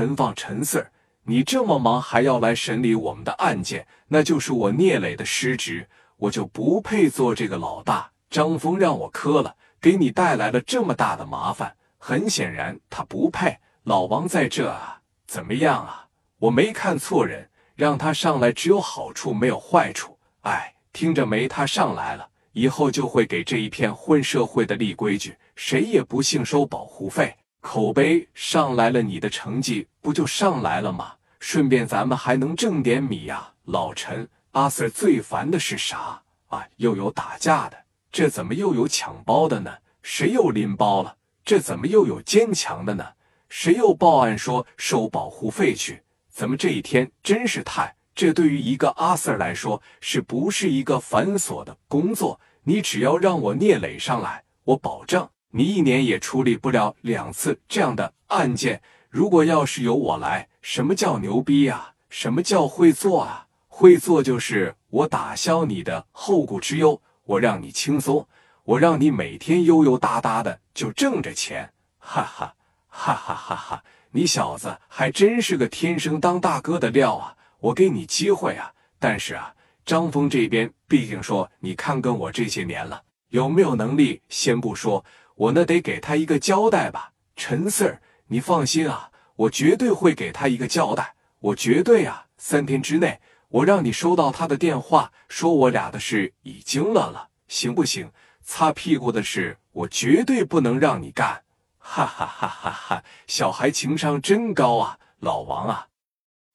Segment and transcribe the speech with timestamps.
[0.00, 0.86] 陈放陈 Sir，
[1.24, 8.10] 你这么忙还要来审理我们的案件，那就是我聂磊的失职，我就不配做这个老大。
[8.30, 13.54] 张峰让我磕了，给你带来了这么大的麻烦，很显然他不配。
[13.82, 16.06] 老王在这啊，怎么样啊？
[16.38, 20.18] 我没看错人，让他上来只有好处没有坏处。
[20.44, 21.46] 哎，听着没？
[21.46, 27.36] 他上来了以后，就会给这一片混社会的立规矩，谁也不姓收保护费。
[27.60, 31.12] 口碑上来了，你的成绩不就上来了吗？
[31.38, 33.52] 顺便咱们还能挣点米呀。
[33.64, 36.66] 老陈，阿 Sir 最烦的是啥啊？
[36.76, 37.76] 又有打架的，
[38.10, 39.70] 这怎么又有抢包的呢？
[40.02, 41.16] 谁又拎包了？
[41.44, 43.04] 这怎么又有坚强的呢？
[43.48, 46.02] 谁又报案说收保护费去？
[46.28, 47.94] 怎么这一天真是太……
[48.14, 52.40] 这对于一个阿 Sir 来说，是不是一个繁琐的工作？
[52.64, 58.80] 你只要让我聂磊上来，我保证你一年也处理不了两次这样的案件。
[59.08, 61.94] 如果要是由我来，什么叫牛逼啊？
[62.08, 63.46] 什么叫会做啊？
[63.68, 68.26] 会做就是我打消你的后顾之忧，我让你轻松，
[68.64, 72.54] 我让你每天悠悠哒哒的就挣着钱，哈哈。
[72.92, 73.84] 哈哈哈哈！
[74.10, 77.36] 你小子还真是个天生当大哥的料啊！
[77.60, 78.72] 我给你机会啊！
[78.98, 79.54] 但是啊，
[79.86, 85.04] 张峰这边毕竟说你看跟我这些年了，有没有能力先不说，
[85.40, 87.12] 我那得给他一个交代吧。
[87.34, 98.10] 陈 Sir，你放心啊，我绝对会给他一个交代，我绝对啊，三天之内我让你收到他的电话，说我俩的事已经了了，行不行？
[98.42, 101.42] 擦屁股的事我绝对不能让你干。
[101.78, 103.04] 哈哈哈哈哈！
[103.26, 105.88] 小孩情商真高啊，老王啊！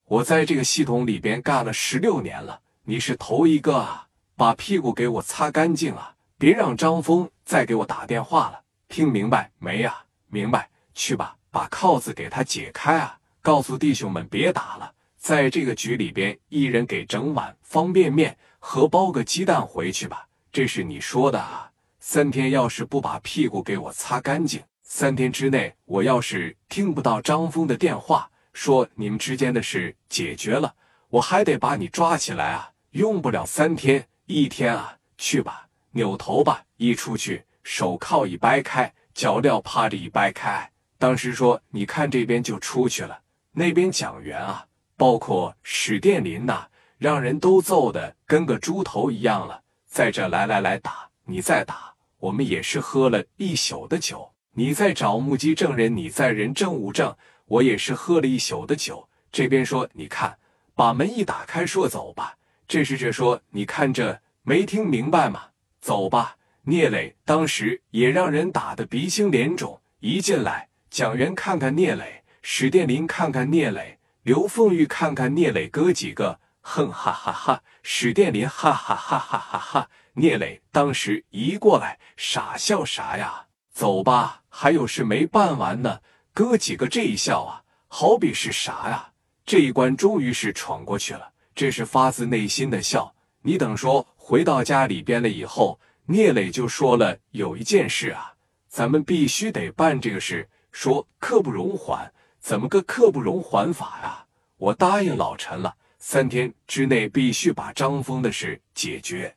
[0.06, 4.10] 我在这个系统里边干了十六年了，你是头一个啊！
[4.36, 6.14] 把屁股给我擦干净啊！
[6.38, 8.62] 别让张峰再给我打电话了，
[8.96, 9.94] 听明白没呀？
[10.30, 13.20] 明白，去吧，把铐子给他解开啊！
[13.42, 20.26] 告诉弟兄们别打了，在这个局里边，一人给整碗方便面和包个鸡蛋回去吧。
[20.50, 21.70] 这是你说的啊！
[22.00, 24.64] 三天要是不把屁股给我擦干净。
[24.82, 30.74] 三天之内，我要是听不到张峰的电话，说你们之间的事解决了，
[31.10, 32.72] 我还得把你抓起来啊！
[32.92, 34.96] 用不了三天，一天啊！
[35.18, 36.64] 去吧，扭头吧！
[36.78, 40.70] 一出去，手铐一掰开，脚镣趴着一掰开。
[41.00, 43.20] 当时说，你看这边就出去了，
[43.52, 44.64] 那边蒋元啊，
[44.96, 46.68] 包括史殿林呐，
[47.00, 49.64] 让人都揍的跟个猪头一样了。
[49.88, 54.32] 在这来来来打，你再打，我们也是喝了一宿的酒。
[54.52, 59.10] 你在找目击证人，你在人证物证，我也是喝了一宿的酒。
[59.32, 60.38] 这边说，你看，
[60.76, 62.38] 把门一打开，说走吧。
[62.68, 65.46] 这是这说，你看这没听明白吗？
[65.82, 66.38] 走吧。
[66.68, 77.62] 聂磊当时也让人打得鼻青脸肿，一进来，蒋元看看聂磊，史殿林看看聂磊，刘凤玉看看聂磊哥几个，哼哈哈哈。
[77.84, 79.90] 史殿林哈哈哈哈哈哈。
[80.14, 83.46] 聂磊当时一过来，傻笑啥呀？
[83.72, 86.00] 走吧，还有事没办完呢。
[86.34, 89.12] 哥几个这一笑啊，好比是啥呀？
[89.46, 93.14] 这一关终于是闯过去了，这是发自内心的笑。
[93.44, 98.34] 你等说回到家里边了以后，聂磊就说了，有一件事啊，
[98.68, 100.48] 咱们必须得办这个事。
[100.72, 104.26] 说刻不容缓，怎么个刻不容缓法呀？
[104.58, 109.36] 我答应老陈了，三天之内必须把张峰的事解决，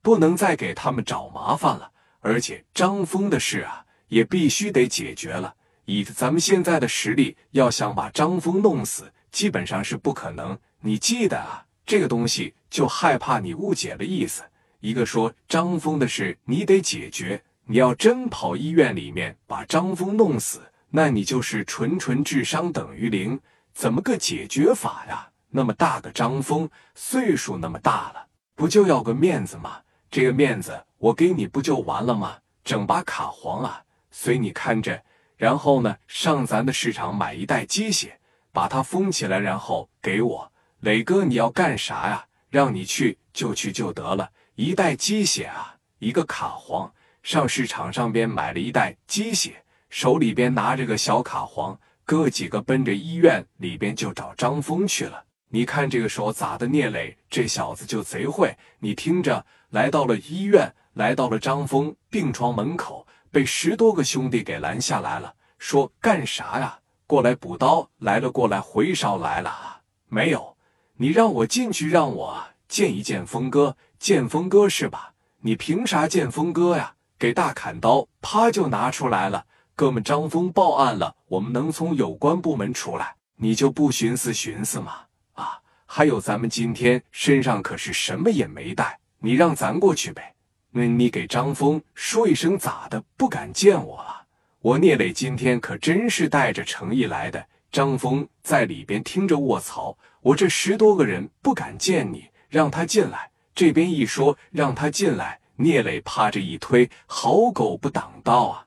[0.00, 1.90] 不能再给他们找麻烦了。
[2.20, 5.54] 而且张峰的事啊，也必须得解决了。
[5.84, 10.58] 以咱们现在的实力，要想把张峰弄死，基本上是不可能。
[10.80, 14.44] 你记得啊，这个东西就害怕你误解了意思。
[14.80, 23.38] 一个说张峰的事你得解决，你要真跑医院里面把张峰弄死，那你就是纯纯智商等于零。
[23.72, 25.28] 怎么个解决法呀？
[25.50, 29.80] 那么大个张峰，岁数那么大了，不就要个面子吗？
[30.10, 30.82] 这个面子。
[30.98, 32.36] 我给你不就完了吗？
[32.62, 35.02] 整把卡簧啊，随你看着。
[35.36, 38.18] 然后呢，上咱的市场买一袋鸡血，
[38.52, 41.24] 把它封起来，然后给我磊哥。
[41.24, 42.24] 你要干啥呀？
[42.50, 44.30] 让你去就去就得了。
[44.60, 46.92] 一袋鸡血啊，一个卡簧。
[47.22, 55.24] 上市场上边买了一袋鸡血，手里边拿着个小卡簧，哥几个奔着医院里边就找张峰去了。
[55.48, 56.66] 你看这个时候咋的？
[56.66, 58.54] 聂磊这小子就贼会。
[58.80, 60.70] 你听着，来到了医院。
[60.92, 66.78] 来到了张峰病床门口，被十多个兄弟给拦下来了，说干啥呀？
[67.06, 69.80] 过来补刀来了，过来回烧来了啊。
[70.08, 70.58] 没有，
[70.96, 75.12] 你让我进去，让我见一见峰哥，见峰哥是吧？
[75.42, 76.94] 你凭啥见峰哥呀？
[77.18, 79.44] 给大砍刀，啪就拿出来了。
[79.76, 84.94] 哥们，张峰报案了，我们能从有关部门出来，你就不寻思寻思吗？
[85.34, 90.34] 啊，还有咱们今天身上可是什么也没带，你让咱过去呗。
[90.70, 93.04] 那你给张峰说一声，咋的？
[93.18, 94.22] 不敢见我了？
[94.62, 97.44] 我聂磊今天可真是带着诚意来的。
[97.70, 99.94] 张峰在里边听着，卧槽！
[100.22, 103.29] 我这十多个人不敢见你，让他进来。
[103.60, 108.64] 这边一说让他进来，聂磊趴着一推，好狗不挡道啊！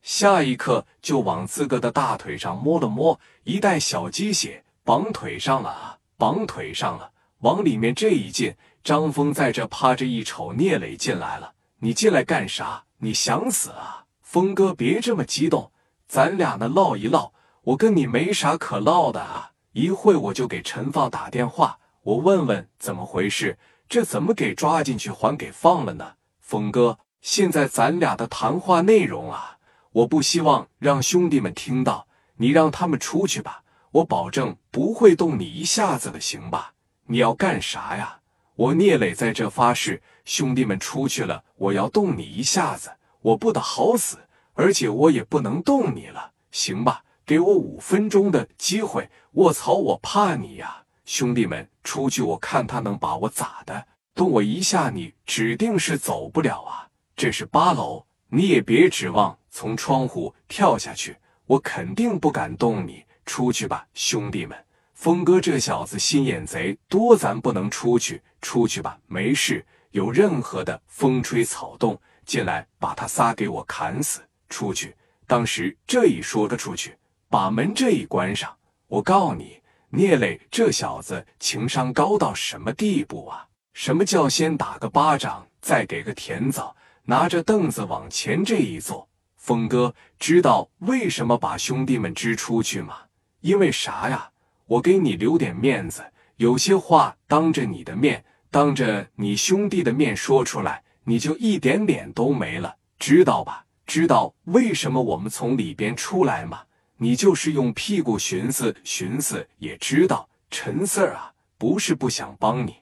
[0.00, 7.10] 下一刻就往自个的大腿上摸了摸，一袋小鸡血，绑腿上了啊，绑腿上了。
[7.40, 8.54] 往里面这一进。
[8.84, 11.54] 张峰在这趴着一瞅，聂磊进来了。
[11.80, 12.84] 你进来干啥？
[12.98, 14.04] 你想死啊？
[14.20, 15.72] 峰哥，别这么激动，
[16.06, 17.32] 咱俩呢唠一唠。
[17.62, 19.50] 我跟你没啥可唠的啊。
[19.72, 23.58] 一会我就给陈放打电话，我问问怎么回事。
[23.92, 26.14] 这怎么给抓进去还给放了呢？
[26.40, 29.58] 峰哥，现在咱俩的谈话内容啊，
[29.92, 32.06] 我不希望让兄弟们听到。
[32.36, 36.72] 你让他们出去吧，我保证不会动你一下子的，行吧？
[37.04, 38.20] 你要干啥呀？
[38.54, 44.16] 我聂磊在这发誓，兄弟们出去了，我要动你一下子，我不得好死，
[44.54, 47.04] 而且我也不能动你了，行吧？
[47.26, 49.10] 给我五分钟的机会。
[49.32, 50.81] 卧槽，我怕你呀！
[51.04, 53.86] 兄弟们出去，我看他能把我咋的？
[54.14, 56.86] 动我一下，你指定是走不了啊！
[57.16, 61.16] 这是八楼，你也别指望从窗户跳下去，
[61.46, 63.04] 我肯定不敢动你。
[63.24, 64.56] 出去吧，兄弟们。
[64.94, 68.22] 峰哥这小子心眼贼多，咱不能出去。
[68.40, 69.64] 出去吧，没事。
[69.92, 74.20] 有任何的风吹草动进来，把他仨给我砍死。
[74.48, 74.94] 出去。
[75.26, 76.96] 当时这一说个出去，
[77.28, 78.54] 把门这一关上，
[78.88, 79.61] 我告你，
[79.94, 83.46] 聂磊这小子情商高到什么地步啊？
[83.74, 86.74] 什么叫先打个巴掌，再给个甜枣，
[87.04, 89.06] 拿着凳子往前这一坐？
[89.36, 93.00] 峰哥知道为什么把兄弟们支出去吗？
[93.42, 94.30] 因为啥呀？
[94.64, 96.02] 我给你留点面子，
[96.36, 103.66] 有些话当着你的面，当着你兄弟的面说出来，你就一点脸都没了，知道吧？
[103.84, 106.62] 知道为什么我们从里边出来吗？
[107.02, 112.76] 你就是用屁股寻思寻思，也知道陈四儿啊，不是不想帮你，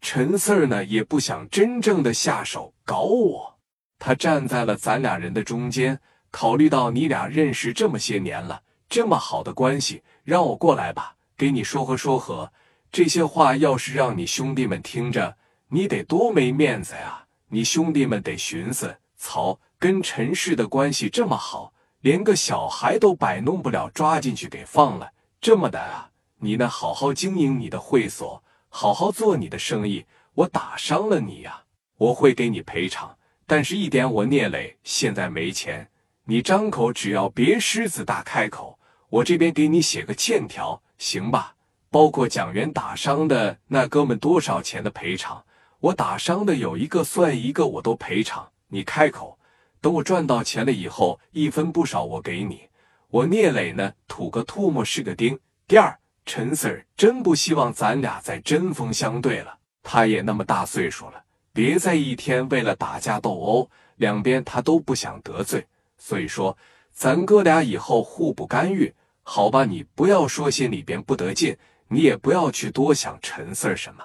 [0.00, 3.56] 陈四儿呢也不想真正的下手搞我，
[4.00, 5.96] 他站在了咱俩人的中间，
[6.32, 8.60] 考虑到你俩认识这么些年了。
[8.88, 12.52] 这么好的关系，让我过来吧，给你说和说和。
[12.90, 15.36] 这些话要是让你兄弟们听着，
[15.68, 17.24] 你得多没面子呀！
[17.50, 21.72] 你兄弟们得寻思：曹跟陈氏的关系这么好，
[22.06, 25.10] 连个小孩都摆弄不了，抓进去给放了。
[25.40, 26.08] 这么的啊，
[26.38, 26.68] 你呢？
[26.68, 30.06] 好好经营你的会所，好好做你的生意。
[30.34, 31.62] 我打伤了你呀，
[31.96, 33.12] 我会给你赔偿。
[33.44, 35.90] 但是，一点我聂磊现在没钱。
[36.26, 41.56] 你张口，只要别狮子大开口，我这边给你写个欠条，行吧？
[41.90, 45.44] 包括蒋元打伤的那哥们多少钱的赔偿，
[45.80, 48.48] 我打伤的有一个算一个，我都赔偿。
[48.68, 49.36] 你开口，
[49.80, 52.62] 等我赚到钱了以后，一分不少我给你。
[53.08, 55.38] 我聂磊呢，吐个唾沫是个钉。
[55.68, 59.58] 第二，陈 Sir 真不希望咱俩再针锋相对了。
[59.82, 65.64] 他也那么大岁数了，别再一天为了打架斗殴，两边他都不想得罪。
[65.96, 66.56] 所以说，
[66.92, 69.64] 咱哥俩以后互不干预，好吧？
[69.64, 71.56] 你不要说心里边不得劲，
[71.88, 74.04] 你也不要去多想陈四儿什么。